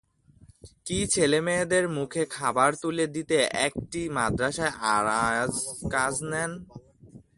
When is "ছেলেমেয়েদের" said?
1.13-1.85